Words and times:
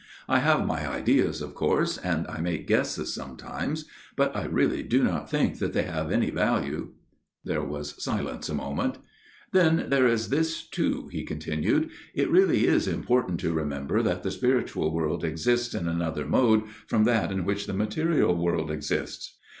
I 0.27 0.39
have 0.39 0.65
my 0.65 0.91
ideas, 0.91 1.43
of 1.43 1.53
course, 1.53 1.99
and 1.99 2.25
I 2.25 2.41
make 2.41 2.65
guesses 2.65 3.13
sometimes; 3.13 3.85
but 4.15 4.35
I 4.35 4.45
really 4.45 4.81
do 4.81 5.03
not 5.03 5.29
think 5.29 5.59
that 5.59 5.73
they 5.73 5.83
have 5.83 6.09
any 6.11 6.31
value." 6.31 6.93
There 7.45 7.61
was 7.63 8.03
silence 8.03 8.49
a 8.49 8.55
moment." 8.55 8.97
Then 9.53 9.89
there 9.89 10.07
is 10.07 10.29
this, 10.29 10.67
too," 10.67 11.07
he 11.11 11.23
continued." 11.23 11.91
It 12.15 12.31
really 12.31 12.65
is 12.65 12.87
important 12.87 13.39
to 13.41 13.53
remember 13.53 14.01
that 14.01 14.23
the 14.23 14.31
spiritual 14.31 14.85
PROLOGUE 14.89 14.95
11 15.07 15.09
world 15.11 15.23
exists 15.23 15.75
in 15.75 15.87
another 15.87 16.25
mode 16.25 16.63
from 16.87 17.03
that 17.03 17.31
in 17.31 17.45
which 17.45 17.67
the 17.67 17.73
material 17.73 18.35
world 18.35 18.71
exists. 18.71 19.37